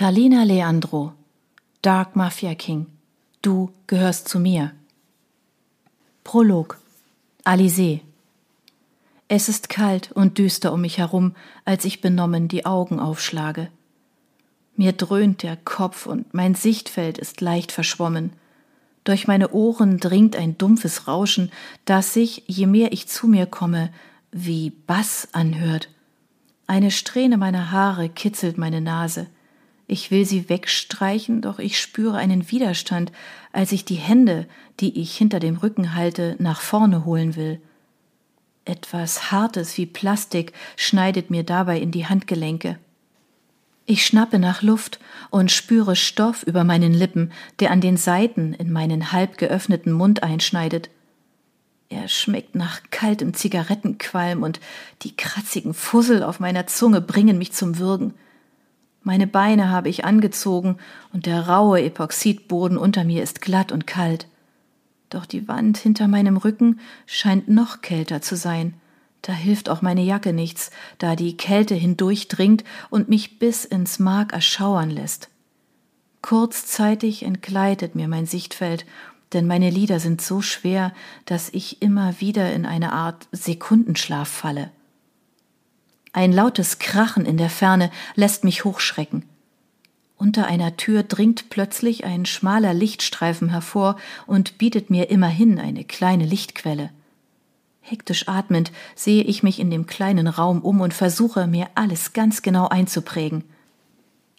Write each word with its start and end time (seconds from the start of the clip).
Talina 0.00 0.44
Leandro, 0.44 1.12
Dark 1.82 2.16
Mafia 2.16 2.54
King, 2.54 2.86
du 3.42 3.70
gehörst 3.86 4.28
zu 4.28 4.40
mir. 4.40 4.72
Prolog 6.24 6.78
Alizé 7.44 8.00
Es 9.28 9.50
ist 9.50 9.68
kalt 9.68 10.10
und 10.10 10.38
düster 10.38 10.72
um 10.72 10.80
mich 10.80 10.96
herum, 10.96 11.34
als 11.66 11.84
ich 11.84 12.00
benommen 12.00 12.48
die 12.48 12.64
Augen 12.64 12.98
aufschlage. 12.98 13.68
Mir 14.74 14.92
dröhnt 14.92 15.42
der 15.42 15.58
Kopf 15.58 16.06
und 16.06 16.32
mein 16.32 16.54
Sichtfeld 16.54 17.18
ist 17.18 17.42
leicht 17.42 17.70
verschwommen. 17.70 18.32
Durch 19.04 19.26
meine 19.26 19.50
Ohren 19.50 19.98
dringt 19.98 20.34
ein 20.34 20.56
dumpfes 20.56 21.08
Rauschen, 21.08 21.52
das 21.84 22.14
sich, 22.14 22.44
je 22.46 22.64
mehr 22.64 22.94
ich 22.94 23.06
zu 23.06 23.26
mir 23.26 23.44
komme, 23.44 23.92
wie 24.32 24.70
Bass 24.70 25.28
anhört. 25.32 25.90
Eine 26.66 26.90
Strähne 26.90 27.36
meiner 27.36 27.70
Haare 27.70 28.08
kitzelt 28.08 28.56
meine 28.56 28.80
Nase. 28.80 29.26
Ich 29.92 30.12
will 30.12 30.24
sie 30.24 30.48
wegstreichen, 30.48 31.40
doch 31.40 31.58
ich 31.58 31.80
spüre 31.80 32.16
einen 32.16 32.48
Widerstand, 32.52 33.10
als 33.50 33.72
ich 33.72 33.84
die 33.84 33.96
Hände, 33.96 34.46
die 34.78 35.00
ich 35.00 35.16
hinter 35.16 35.40
dem 35.40 35.56
Rücken 35.56 35.96
halte, 35.96 36.36
nach 36.38 36.60
vorne 36.60 37.04
holen 37.04 37.34
will. 37.34 37.60
Etwas 38.64 39.32
Hartes 39.32 39.76
wie 39.78 39.86
Plastik 39.86 40.52
schneidet 40.76 41.30
mir 41.30 41.42
dabei 41.42 41.80
in 41.80 41.90
die 41.90 42.06
Handgelenke. 42.06 42.78
Ich 43.84 44.06
schnappe 44.06 44.38
nach 44.38 44.62
Luft 44.62 45.00
und 45.30 45.50
spüre 45.50 45.96
Stoff 45.96 46.44
über 46.44 46.62
meinen 46.62 46.94
Lippen, 46.94 47.32
der 47.58 47.72
an 47.72 47.80
den 47.80 47.96
Seiten 47.96 48.54
in 48.54 48.70
meinen 48.70 49.10
halb 49.10 49.38
geöffneten 49.38 49.90
Mund 49.90 50.22
einschneidet. 50.22 50.88
Er 51.88 52.06
schmeckt 52.06 52.54
nach 52.54 52.80
kaltem 52.92 53.34
Zigarettenqualm 53.34 54.44
und 54.44 54.60
die 55.02 55.16
kratzigen 55.16 55.74
Fussel 55.74 56.22
auf 56.22 56.38
meiner 56.38 56.68
Zunge 56.68 57.00
bringen 57.00 57.38
mich 57.38 57.50
zum 57.50 57.78
Würgen. 57.78 58.14
Meine 59.02 59.26
Beine 59.26 59.70
habe 59.70 59.88
ich 59.88 60.04
angezogen 60.04 60.76
und 61.12 61.26
der 61.26 61.48
raue 61.48 61.82
Epoxidboden 61.82 62.76
unter 62.76 63.04
mir 63.04 63.22
ist 63.22 63.40
glatt 63.40 63.72
und 63.72 63.86
kalt. 63.86 64.26
Doch 65.08 65.26
die 65.26 65.48
Wand 65.48 65.78
hinter 65.78 66.06
meinem 66.06 66.36
Rücken 66.36 66.80
scheint 67.06 67.48
noch 67.48 67.80
kälter 67.80 68.22
zu 68.22 68.36
sein. 68.36 68.74
Da 69.22 69.32
hilft 69.32 69.68
auch 69.68 69.82
meine 69.82 70.02
Jacke 70.02 70.32
nichts, 70.32 70.70
da 70.98 71.16
die 71.16 71.36
Kälte 71.36 71.74
hindurchdringt 71.74 72.64
und 72.90 73.08
mich 73.08 73.38
bis 73.38 73.64
ins 73.64 73.98
Mark 73.98 74.32
erschauern 74.32 74.90
lässt. 74.90 75.28
Kurzzeitig 76.22 77.24
entgleitet 77.24 77.94
mir 77.94 78.08
mein 78.08 78.26
Sichtfeld, 78.26 78.86
denn 79.32 79.46
meine 79.46 79.70
Lieder 79.70 80.00
sind 80.00 80.20
so 80.20 80.42
schwer, 80.42 80.92
dass 81.24 81.50
ich 81.50 81.82
immer 81.82 82.20
wieder 82.20 82.52
in 82.52 82.66
eine 82.66 82.92
Art 82.92 83.28
Sekundenschlaf 83.32 84.28
falle. 84.28 84.70
Ein 86.12 86.32
lautes 86.32 86.78
Krachen 86.78 87.24
in 87.24 87.36
der 87.36 87.50
Ferne 87.50 87.90
lässt 88.14 88.44
mich 88.44 88.64
hochschrecken. 88.64 89.24
Unter 90.16 90.46
einer 90.46 90.76
Tür 90.76 91.02
dringt 91.02 91.50
plötzlich 91.50 92.04
ein 92.04 92.26
schmaler 92.26 92.74
Lichtstreifen 92.74 93.48
hervor 93.48 93.96
und 94.26 94.58
bietet 94.58 94.90
mir 94.90 95.08
immerhin 95.08 95.58
eine 95.58 95.84
kleine 95.84 96.26
Lichtquelle. 96.26 96.90
Hektisch 97.80 98.28
atmend 98.28 98.70
sehe 98.94 99.22
ich 99.22 99.42
mich 99.42 99.58
in 99.58 99.70
dem 99.70 99.86
kleinen 99.86 100.26
Raum 100.26 100.60
um 100.60 100.80
und 100.80 100.92
versuche 100.92 101.46
mir 101.46 101.68
alles 101.74 102.12
ganz 102.12 102.42
genau 102.42 102.68
einzuprägen. 102.68 103.44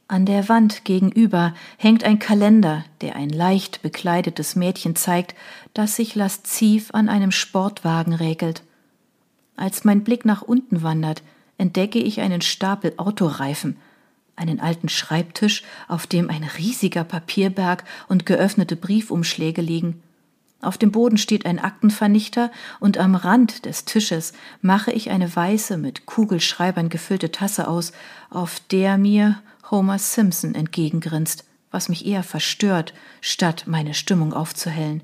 An 0.07 0.25
der 0.25 0.49
Wand 0.49 0.83
gegenüber 0.83 1.53
hängt 1.77 2.03
ein 2.03 2.19
Kalender, 2.19 2.83
der 2.99 3.15
ein 3.15 3.29
leicht 3.29 3.81
bekleidetes 3.81 4.55
Mädchen 4.55 4.95
zeigt, 4.95 5.35
das 5.73 5.95
sich 5.95 6.15
lasziv 6.15 6.93
an 6.93 7.09
einem 7.09 7.31
Sportwagen 7.31 8.13
räkelt. 8.13 8.61
Als 9.55 9.85
mein 9.85 10.03
Blick 10.03 10.25
nach 10.25 10.41
unten 10.41 10.83
wandert, 10.83 11.23
entdecke 11.61 11.99
ich 11.99 12.19
einen 12.21 12.41
Stapel 12.41 12.93
Autoreifen, 12.97 13.77
einen 14.35 14.59
alten 14.59 14.89
Schreibtisch, 14.89 15.63
auf 15.87 16.07
dem 16.07 16.29
ein 16.29 16.43
riesiger 16.43 17.03
Papierberg 17.03 17.83
und 18.09 18.25
geöffnete 18.25 18.75
Briefumschläge 18.75 19.61
liegen. 19.61 20.01
Auf 20.61 20.79
dem 20.79 20.91
Boden 20.91 21.17
steht 21.17 21.45
ein 21.45 21.59
Aktenvernichter 21.59 22.51
und 22.79 22.97
am 22.97 23.13
Rand 23.13 23.65
des 23.65 23.85
Tisches 23.85 24.33
mache 24.61 24.91
ich 24.91 25.11
eine 25.11 25.33
weiße, 25.35 25.77
mit 25.77 26.07
Kugelschreibern 26.07 26.89
gefüllte 26.89 27.31
Tasse 27.31 27.67
aus, 27.67 27.93
auf 28.31 28.59
der 28.71 28.97
mir 28.97 29.39
Homer 29.69 29.99
Simpson 29.99 30.55
entgegengrinst, 30.55 31.45
was 31.69 31.89
mich 31.89 32.05
eher 32.05 32.23
verstört, 32.23 32.93
statt 33.21 33.65
meine 33.67 33.93
Stimmung 33.93 34.33
aufzuhellen. 34.33 35.01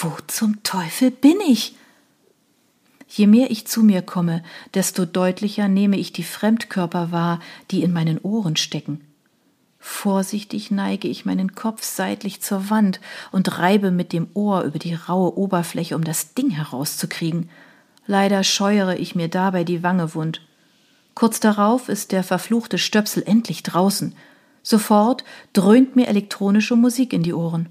Wo 0.00 0.16
zum 0.28 0.62
Teufel 0.62 1.10
bin 1.10 1.38
ich? 1.46 1.76
Je 3.16 3.28
mehr 3.28 3.52
ich 3.52 3.64
zu 3.68 3.84
mir 3.84 4.02
komme, 4.02 4.42
desto 4.74 5.04
deutlicher 5.04 5.68
nehme 5.68 5.96
ich 5.96 6.12
die 6.12 6.24
Fremdkörper 6.24 7.12
wahr, 7.12 7.38
die 7.70 7.84
in 7.84 7.92
meinen 7.92 8.18
Ohren 8.18 8.56
stecken. 8.56 9.02
Vorsichtig 9.78 10.72
neige 10.72 11.06
ich 11.06 11.24
meinen 11.24 11.54
Kopf 11.54 11.84
seitlich 11.84 12.42
zur 12.42 12.70
Wand 12.70 13.00
und 13.30 13.60
reibe 13.60 13.92
mit 13.92 14.12
dem 14.12 14.26
Ohr 14.34 14.62
über 14.62 14.80
die 14.80 14.94
raue 14.94 15.38
Oberfläche, 15.38 15.94
um 15.94 16.02
das 16.02 16.34
Ding 16.34 16.50
herauszukriegen. 16.50 17.50
Leider 18.04 18.42
scheuere 18.42 18.98
ich 18.98 19.14
mir 19.14 19.28
dabei 19.28 19.62
die 19.62 19.84
Wange 19.84 20.16
wund. 20.16 20.40
Kurz 21.14 21.38
darauf 21.38 21.88
ist 21.88 22.10
der 22.10 22.24
verfluchte 22.24 22.78
Stöpsel 22.78 23.22
endlich 23.24 23.62
draußen. 23.62 24.16
Sofort 24.64 25.22
dröhnt 25.52 25.94
mir 25.94 26.08
elektronische 26.08 26.74
Musik 26.74 27.12
in 27.12 27.22
die 27.22 27.34
Ohren. 27.34 27.68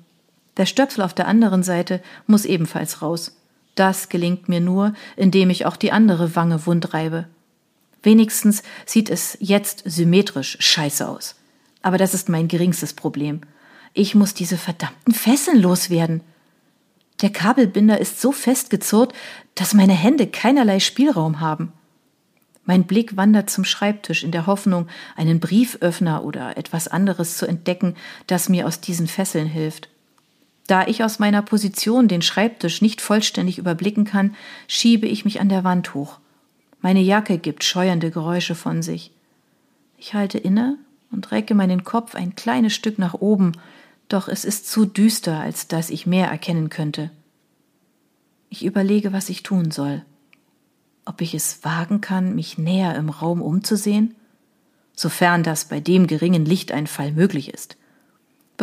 Der 0.56 0.68
Stöpsel 0.68 1.04
auf 1.04 1.14
der 1.14 1.28
anderen 1.28 1.64
Seite 1.64 2.02
muss 2.28 2.46
ebenfalls 2.46 3.02
raus. 3.02 3.36
Das 3.76 4.10
gelingt 4.10 4.50
mir 4.50 4.60
nur, 4.60 4.94
indem 5.16 5.50
ich 5.50 5.66
auch 5.66 5.76
die 5.76 5.92
andere 5.92 6.36
Wange 6.36 6.66
wund 6.66 6.94
reibe. 6.94 7.28
Wenigstens 8.04 8.64
sieht 8.86 9.10
es 9.10 9.38
jetzt 9.40 9.84
symmetrisch 9.86 10.58
scheiße 10.60 11.08
aus. 11.08 11.36
Aber 11.82 11.98
das 11.98 12.14
ist 12.14 12.30
mein 12.30 12.48
geringstes 12.48 12.94
Problem. 12.94 13.42
Ich 13.94 14.16
muss 14.16 14.34
diese 14.34 14.58
verdammten 14.58 15.14
Fesseln 15.14 15.60
loswerden. 15.60 16.22
Der 17.22 17.32
Kabelbinder 17.32 18.00
ist 18.00 18.20
so 18.20 18.32
festgezurrt, 18.32 19.14
dass 19.56 19.74
meine 19.74 19.94
Hände 19.94 20.28
keinerlei 20.28 20.80
Spielraum 20.80 21.40
haben. 21.40 21.72
Mein 22.66 22.86
Blick 22.86 23.18
wandert 23.18 23.50
zum 23.50 23.66
Schreibtisch 23.66 24.24
in 24.24 24.32
der 24.32 24.48
Hoffnung, 24.48 24.88
einen 25.16 25.40
Brieföffner 25.40 26.24
oder 26.24 26.58
etwas 26.58 26.88
anderes 26.88 27.38
zu 27.38 27.46
entdecken, 27.46 27.96
das 28.28 28.50
mir 28.50 28.68
aus 28.68 28.80
diesen 28.80 29.08
Fesseln 29.08 29.48
hilft. 29.48 29.90
Da 30.68 30.88
ich 30.88 31.04
aus 31.04 31.20
meiner 31.20 31.42
Position 31.42 32.08
den 32.08 32.22
Schreibtisch 32.22 32.82
nicht 32.82 33.02
vollständig 33.02 33.58
überblicken 33.58 34.06
kann, 34.06 34.36
schiebe 34.68 35.08
ich 35.08 35.26
mich 35.26 35.42
an 35.42 35.50
der 35.50 35.64
Wand 35.64 35.94
hoch. 35.94 36.20
Meine 36.82 37.02
Jacke 37.02 37.38
gibt 37.38 37.64
scheuernde 37.64 38.12
Geräusche 38.12 38.56
von 38.56 38.82
sich. 38.82 39.12
Ich 39.98 40.14
halte 40.14 40.38
inne 40.38 40.78
und 41.12 41.32
recke 41.32 41.56
meinen 41.56 41.84
Kopf 41.84 42.16
ein 42.16 42.36
kleines 42.36 42.74
Stück 42.74 42.98
nach 42.98 43.14
oben, 43.14 43.54
doch 44.10 44.28
es 44.28 44.46
ist 44.46 44.70
zu 44.70 44.86
düster, 44.86 45.40
als 45.40 45.68
dass 45.68 45.90
ich 45.90 46.06
mehr 46.06 46.28
erkennen 46.28 46.70
könnte. 46.70 47.10
Ich 48.50 48.66
überlege, 48.66 49.14
was 49.14 49.30
ich 49.30 49.44
tun 49.44 49.72
soll. 49.72 50.04
Ob 51.06 51.22
ich 51.22 51.34
es 51.34 51.64
wagen 51.64 52.02
kann, 52.02 52.36
mich 52.36 52.58
näher 52.58 52.96
im 52.96 53.10
Raum 53.10 53.42
umzusehen? 53.42 54.16
Sofern 54.96 55.44
das 55.44 55.66
bei 55.66 55.80
dem 55.80 56.08
geringen 56.08 56.46
Lichteinfall 56.46 57.12
möglich 57.12 57.54
ist. 57.54 57.78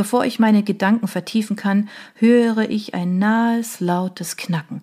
Bevor 0.00 0.25
ich 0.25 0.38
meine 0.38 0.62
Gedanken 0.62 1.09
vertiefen 1.09 1.56
kann, 1.56 1.91
höre 2.15 2.71
ich 2.71 2.94
ein 2.94 3.19
nahes, 3.19 3.81
lautes 3.81 4.38
Knacken. 4.38 4.83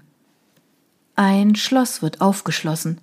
Ein 1.16 1.56
Schloss 1.56 2.04
wird 2.04 2.22
aufgeschlossen. 2.22 3.02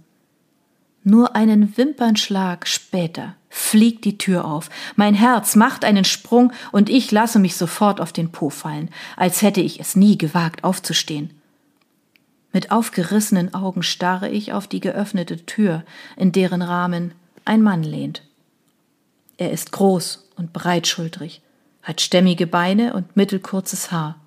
Nur 1.02 1.34
einen 1.34 1.76
Wimpernschlag 1.76 2.68
später 2.68 3.34
fliegt 3.48 4.04
die 4.04 4.16
Tür 4.16 4.44
auf. 4.44 4.70
Mein 4.94 5.14
Herz 5.14 5.56
macht 5.56 5.84
einen 5.84 6.04
Sprung 6.04 6.52
und 6.70 6.88
ich 6.88 7.10
lasse 7.10 7.40
mich 7.40 7.56
sofort 7.56 8.00
auf 8.00 8.12
den 8.12 8.30
Po 8.30 8.48
fallen, 8.48 8.90
als 9.16 9.42
hätte 9.42 9.60
ich 9.60 9.80
es 9.80 9.96
nie 9.96 10.16
gewagt 10.16 10.62
aufzustehen. 10.62 11.30
Mit 12.52 12.70
aufgerissenen 12.70 13.54
Augen 13.54 13.82
starre 13.82 14.28
ich 14.28 14.52
auf 14.52 14.68
die 14.68 14.78
geöffnete 14.78 15.46
Tür, 15.46 15.82
in 16.16 16.30
deren 16.30 16.62
Rahmen 16.62 17.12
ein 17.44 17.60
Mann 17.60 17.82
lehnt. 17.82 18.22
Er 19.36 19.50
ist 19.50 19.72
groß 19.72 20.30
und 20.36 20.52
breitschultrig, 20.52 21.42
hat 21.84 22.00
stämmige 22.00 22.48
Beine 22.48 22.94
und 22.94 23.16
mittelkurzes 23.16 23.92
Haar. 23.92 24.18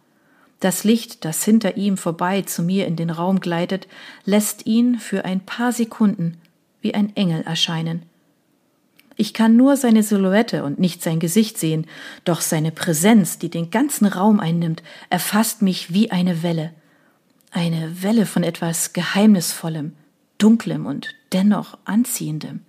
Das 0.59 0.83
Licht, 0.83 1.25
das 1.25 1.44
hinter 1.44 1.75
ihm 1.75 1.98
vorbei 1.98 2.44
zu 2.44 2.63
mir 2.63 2.88
in 2.88 2.95
den 2.95 3.09
Raum 3.09 3.39
gleitet, 3.39 3.88
lässt 4.25 4.65
ihn 4.65 5.00
für 5.00 5.25
ein 5.25 5.42
paar 5.42 5.71
Sekunden 5.74 6.38
wie 6.81 6.94
ein 6.94 7.15
Engel 7.15 7.42
erscheinen. 7.42 8.04
Ich 9.15 9.33
kann 9.33 9.56
nur 9.56 9.77
seine 9.77 10.04
Silhouette 10.04 10.63
und 10.63 10.80
nicht 10.80 11.01
sein 11.01 11.19
Gesicht 11.19 11.57
sehen, 11.57 11.88
doch 12.24 12.42
seine 12.42 12.71
Präsenz, 12.71 13.39
die 13.39 13.50
den 13.50 13.71
ganzen 13.71 14.06
Raum 14.06 14.39
einnimmt, 14.39 14.83
erfasst 15.10 15.63
mich 15.63 15.92
wie 15.92 16.12
eine 16.12 16.44
Welle. 16.44 16.71
Eine 17.51 18.03
Welle 18.03 18.27
von 18.27 18.44
etwas 18.44 18.94
Geheimnisvollem, 18.94 19.94
Dunklem 20.38 20.86
und 20.86 21.15
dennoch 21.33 21.80
Anziehendem 21.86 22.62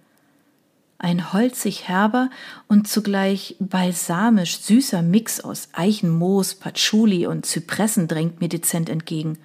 ein 0.98 1.32
holzig 1.32 1.86
herber 1.86 2.28
und 2.66 2.88
zugleich 2.88 3.56
balsamisch 3.60 4.58
süßer 4.58 5.02
Mix 5.02 5.40
aus 5.40 5.68
Eichenmoos, 5.72 6.56
Patchouli 6.56 7.26
und 7.26 7.46
Zypressen 7.46 8.08
drängt 8.08 8.40
mir 8.40 8.48
dezent 8.48 8.88
entgegen. 8.88 9.38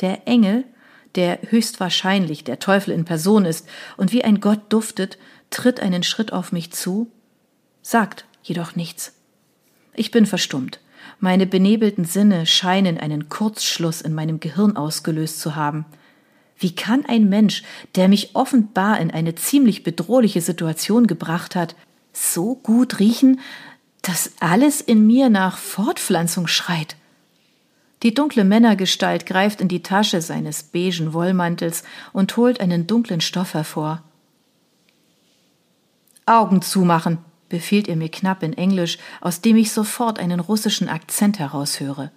Der 0.00 0.28
Engel, 0.28 0.64
der 1.14 1.40
höchstwahrscheinlich 1.48 2.44
der 2.44 2.58
Teufel 2.58 2.92
in 2.92 3.06
Person 3.06 3.46
ist 3.46 3.66
und 3.96 4.12
wie 4.12 4.24
ein 4.24 4.40
Gott 4.40 4.60
duftet, 4.68 5.18
tritt 5.50 5.80
einen 5.80 6.02
Schritt 6.02 6.34
auf 6.34 6.52
mich 6.52 6.70
zu, 6.72 7.10
sagt 7.80 8.26
jedoch 8.42 8.76
nichts. 8.76 9.14
Ich 9.94 10.10
bin 10.10 10.26
verstummt. 10.26 10.80
Meine 11.18 11.46
benebelten 11.46 12.04
Sinne 12.04 12.44
scheinen 12.46 12.98
einen 12.98 13.30
Kurzschluss 13.30 14.02
in 14.02 14.14
meinem 14.14 14.38
Gehirn 14.38 14.76
ausgelöst 14.76 15.40
zu 15.40 15.56
haben. 15.56 15.86
Wie 16.58 16.74
kann 16.74 17.04
ein 17.06 17.28
Mensch, 17.28 17.62
der 17.94 18.08
mich 18.08 18.34
offenbar 18.34 19.00
in 19.00 19.10
eine 19.10 19.34
ziemlich 19.34 19.84
bedrohliche 19.84 20.40
Situation 20.40 21.06
gebracht 21.06 21.54
hat, 21.54 21.76
so 22.12 22.56
gut 22.56 22.98
riechen, 22.98 23.40
dass 24.02 24.32
alles 24.40 24.80
in 24.80 25.06
mir 25.06 25.28
nach 25.30 25.56
Fortpflanzung 25.56 26.48
schreit? 26.48 26.96
Die 28.02 28.14
dunkle 28.14 28.44
Männergestalt 28.44 29.26
greift 29.26 29.60
in 29.60 29.68
die 29.68 29.82
Tasche 29.82 30.20
seines 30.20 30.62
beigen 30.62 31.12
Wollmantels 31.12 31.82
und 32.12 32.36
holt 32.36 32.60
einen 32.60 32.86
dunklen 32.86 33.20
Stoff 33.20 33.54
hervor. 33.54 34.02
Augen 36.26 36.62
zumachen, 36.62 37.18
befiehlt 37.48 37.88
er 37.88 37.96
mir 37.96 38.10
knapp 38.10 38.42
in 38.42 38.52
Englisch, 38.52 38.98
aus 39.20 39.40
dem 39.40 39.56
ich 39.56 39.72
sofort 39.72 40.18
einen 40.18 40.40
russischen 40.40 40.88
Akzent 40.88 41.38
heraushöre. 41.38 42.10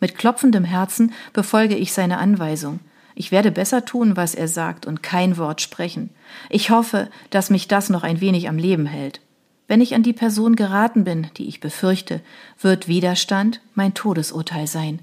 Mit 0.00 0.18
klopfendem 0.18 0.64
Herzen 0.64 1.12
befolge 1.32 1.76
ich 1.76 1.92
seine 1.92 2.18
Anweisung. 2.18 2.80
Ich 3.18 3.32
werde 3.32 3.50
besser 3.50 3.86
tun, 3.86 4.14
was 4.14 4.34
er 4.34 4.46
sagt 4.46 4.84
und 4.86 5.02
kein 5.02 5.38
Wort 5.38 5.62
sprechen. 5.62 6.10
Ich 6.50 6.68
hoffe, 6.68 7.08
dass 7.30 7.48
mich 7.48 7.66
das 7.66 7.88
noch 7.88 8.02
ein 8.02 8.20
wenig 8.20 8.46
am 8.46 8.58
Leben 8.58 8.84
hält. 8.84 9.22
Wenn 9.68 9.80
ich 9.80 9.94
an 9.94 10.02
die 10.02 10.12
Person 10.12 10.54
geraten 10.54 11.04
bin, 11.04 11.28
die 11.38 11.48
ich 11.48 11.58
befürchte, 11.58 12.20
wird 12.60 12.88
Widerstand 12.88 13.62
mein 13.74 13.94
Todesurteil 13.94 14.66
sein. 14.66 15.00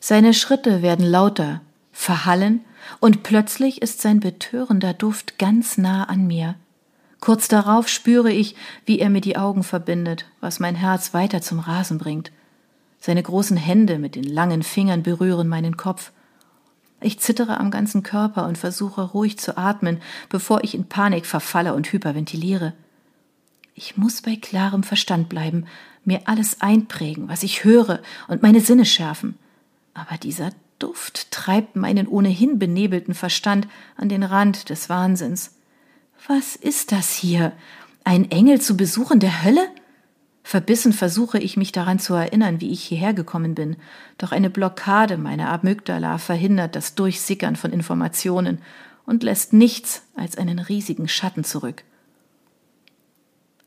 Seine 0.00 0.34
Schritte 0.34 0.82
werden 0.82 1.06
lauter, 1.06 1.62
verhallen, 1.92 2.60
und 3.00 3.22
plötzlich 3.22 3.80
ist 3.80 4.02
sein 4.02 4.20
betörender 4.20 4.92
Duft 4.92 5.38
ganz 5.38 5.78
nah 5.78 6.04
an 6.04 6.26
mir. 6.26 6.56
Kurz 7.20 7.48
darauf 7.48 7.88
spüre 7.88 8.30
ich, 8.30 8.54
wie 8.84 8.98
er 8.98 9.08
mir 9.08 9.22
die 9.22 9.38
Augen 9.38 9.62
verbindet, 9.62 10.26
was 10.42 10.60
mein 10.60 10.74
Herz 10.74 11.14
weiter 11.14 11.40
zum 11.40 11.58
Rasen 11.58 11.96
bringt. 11.96 12.32
Seine 13.00 13.22
großen 13.22 13.56
Hände 13.56 13.98
mit 13.98 14.14
den 14.14 14.24
langen 14.24 14.62
Fingern 14.62 15.02
berühren 15.02 15.48
meinen 15.48 15.78
Kopf. 15.78 16.12
Ich 17.00 17.20
zittere 17.20 17.58
am 17.58 17.70
ganzen 17.70 18.02
Körper 18.02 18.46
und 18.46 18.56
versuche 18.56 19.02
ruhig 19.02 19.38
zu 19.38 19.58
atmen, 19.58 20.00
bevor 20.28 20.64
ich 20.64 20.74
in 20.74 20.88
Panik 20.88 21.26
verfalle 21.26 21.74
und 21.74 21.92
hyperventiliere. 21.92 22.72
Ich 23.74 23.96
muss 23.96 24.22
bei 24.22 24.36
klarem 24.36 24.82
Verstand 24.82 25.28
bleiben, 25.28 25.66
mir 26.04 26.22
alles 26.26 26.60
einprägen, 26.60 27.28
was 27.28 27.42
ich 27.42 27.64
höre 27.64 28.00
und 28.28 28.42
meine 28.42 28.60
Sinne 28.60 28.84
schärfen. 28.84 29.36
Aber 29.94 30.16
dieser 30.16 30.50
Duft 30.78 31.30
treibt 31.30 31.76
meinen 31.76 32.06
ohnehin 32.06 32.58
benebelten 32.58 33.14
Verstand 33.14 33.68
an 33.96 34.08
den 34.08 34.22
Rand 34.22 34.70
des 34.70 34.88
Wahnsinns. 34.88 35.56
Was 36.26 36.56
ist 36.56 36.92
das 36.92 37.12
hier? 37.12 37.52
Ein 38.04 38.30
Engel 38.30 38.60
zu 38.60 38.76
besuchen 38.76 39.20
der 39.20 39.44
Hölle? 39.44 39.66
Verbissen 40.46 40.92
versuche 40.92 41.38
ich 41.38 41.56
mich 41.56 41.72
daran 41.72 41.98
zu 41.98 42.12
erinnern, 42.12 42.60
wie 42.60 42.70
ich 42.70 42.84
hierher 42.84 43.14
gekommen 43.14 43.54
bin, 43.54 43.76
doch 44.18 44.30
eine 44.30 44.50
Blockade 44.50 45.16
meiner 45.16 45.50
Amygdala 45.50 46.18
verhindert 46.18 46.76
das 46.76 46.94
Durchsickern 46.94 47.56
von 47.56 47.72
Informationen 47.72 48.58
und 49.06 49.22
lässt 49.22 49.54
nichts 49.54 50.02
als 50.14 50.36
einen 50.36 50.58
riesigen 50.58 51.08
Schatten 51.08 51.44
zurück. 51.44 51.82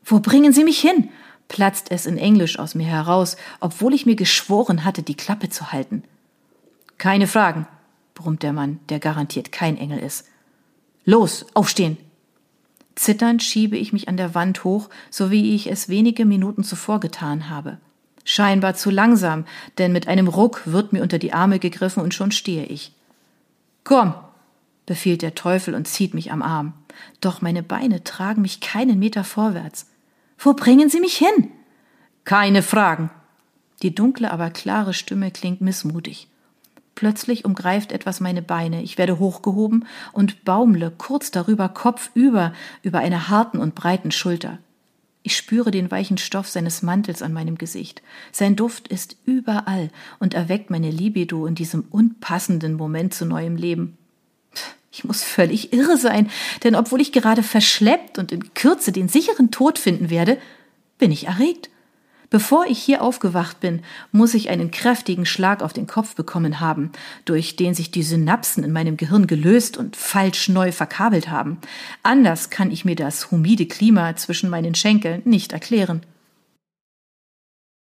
Wo 0.04 0.20
bringen 0.20 0.52
Sie 0.52 0.64
mich 0.64 0.80
hin? 0.80 1.10
platzt 1.48 1.90
es 1.90 2.06
in 2.06 2.16
Englisch 2.16 2.58
aus 2.58 2.74
mir 2.74 2.86
heraus, 2.86 3.36
obwohl 3.58 3.94
ich 3.94 4.06
mir 4.06 4.16
geschworen 4.16 4.84
hatte, 4.84 5.02
die 5.02 5.16
Klappe 5.16 5.48
zu 5.48 5.72
halten. 5.72 6.04
Keine 6.98 7.26
Fragen, 7.26 7.66
brummt 8.14 8.42
der 8.42 8.52
Mann, 8.52 8.80
der 8.88 9.00
garantiert 9.00 9.50
kein 9.50 9.78
Engel 9.78 9.98
ist. 9.98 10.26
Los, 11.04 11.46
aufstehen, 11.54 11.96
Zitternd 12.98 13.44
schiebe 13.44 13.76
ich 13.76 13.92
mich 13.92 14.08
an 14.08 14.16
der 14.16 14.34
Wand 14.34 14.64
hoch, 14.64 14.90
so 15.08 15.30
wie 15.30 15.54
ich 15.54 15.70
es 15.70 15.88
wenige 15.88 16.24
Minuten 16.24 16.64
zuvor 16.64 16.98
getan 16.98 17.48
habe. 17.48 17.78
Scheinbar 18.24 18.74
zu 18.74 18.90
langsam, 18.90 19.44
denn 19.78 19.92
mit 19.92 20.08
einem 20.08 20.26
Ruck 20.26 20.62
wird 20.64 20.92
mir 20.92 21.02
unter 21.02 21.20
die 21.20 21.32
Arme 21.32 21.60
gegriffen 21.60 22.02
und 22.02 22.12
schon 22.12 22.32
stehe 22.32 22.66
ich. 22.66 22.92
Komm, 23.84 24.14
befiehlt 24.84 25.22
der 25.22 25.36
Teufel 25.36 25.76
und 25.76 25.86
zieht 25.86 26.12
mich 26.12 26.32
am 26.32 26.42
Arm. 26.42 26.72
Doch 27.20 27.40
meine 27.40 27.62
Beine 27.62 28.02
tragen 28.02 28.42
mich 28.42 28.60
keinen 28.60 28.98
Meter 28.98 29.22
vorwärts. 29.22 29.86
Wo 30.36 30.54
bringen 30.54 30.90
Sie 30.90 31.00
mich 31.00 31.16
hin? 31.16 31.52
Keine 32.24 32.62
Fragen. 32.62 33.10
Die 33.82 33.94
dunkle, 33.94 34.32
aber 34.32 34.50
klare 34.50 34.92
Stimme 34.92 35.30
klingt 35.30 35.60
missmutig. 35.60 36.26
Plötzlich 36.98 37.44
umgreift 37.44 37.92
etwas 37.92 38.18
meine 38.18 38.42
Beine. 38.42 38.82
Ich 38.82 38.98
werde 38.98 39.20
hochgehoben 39.20 39.86
und 40.12 40.44
baumle 40.44 40.90
kurz 40.90 41.30
darüber 41.30 41.68
kopfüber 41.68 42.52
über 42.82 42.98
einer 42.98 43.28
harten 43.28 43.58
und 43.58 43.76
breiten 43.76 44.10
Schulter. 44.10 44.58
Ich 45.22 45.36
spüre 45.36 45.70
den 45.70 45.92
weichen 45.92 46.18
Stoff 46.18 46.48
seines 46.48 46.82
Mantels 46.82 47.22
an 47.22 47.32
meinem 47.32 47.56
Gesicht. 47.56 48.02
Sein 48.32 48.56
Duft 48.56 48.88
ist 48.88 49.16
überall 49.26 49.90
und 50.18 50.34
erweckt 50.34 50.70
meine 50.70 50.90
Libido 50.90 51.46
in 51.46 51.54
diesem 51.54 51.84
unpassenden 51.88 52.74
Moment 52.74 53.14
zu 53.14 53.26
neuem 53.26 53.54
Leben. 53.54 53.96
Ich 54.90 55.04
muss 55.04 55.22
völlig 55.22 55.72
irre 55.72 55.98
sein, 55.98 56.28
denn 56.64 56.74
obwohl 56.74 57.00
ich 57.00 57.12
gerade 57.12 57.44
verschleppt 57.44 58.18
und 58.18 58.32
in 58.32 58.54
Kürze 58.54 58.90
den 58.90 59.06
sicheren 59.08 59.52
Tod 59.52 59.78
finden 59.78 60.10
werde, 60.10 60.36
bin 60.98 61.12
ich 61.12 61.28
erregt. 61.28 61.70
Bevor 62.30 62.66
ich 62.66 62.78
hier 62.78 63.00
aufgewacht 63.00 63.60
bin, 63.60 63.80
muss 64.12 64.34
ich 64.34 64.50
einen 64.50 64.70
kräftigen 64.70 65.24
Schlag 65.24 65.62
auf 65.62 65.72
den 65.72 65.86
Kopf 65.86 66.14
bekommen 66.14 66.60
haben, 66.60 66.92
durch 67.24 67.56
den 67.56 67.72
sich 67.72 67.90
die 67.90 68.02
Synapsen 68.02 68.64
in 68.64 68.72
meinem 68.72 68.98
Gehirn 68.98 69.26
gelöst 69.26 69.78
und 69.78 69.96
falsch 69.96 70.50
neu 70.50 70.70
verkabelt 70.70 71.30
haben. 71.30 71.58
Anders 72.02 72.50
kann 72.50 72.70
ich 72.70 72.84
mir 72.84 72.96
das 72.96 73.30
humide 73.30 73.64
Klima 73.64 74.14
zwischen 74.16 74.50
meinen 74.50 74.74
Schenkeln 74.74 75.22
nicht 75.24 75.52
erklären. 75.52 76.02